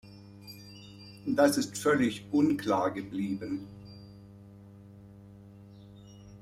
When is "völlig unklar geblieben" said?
1.77-3.67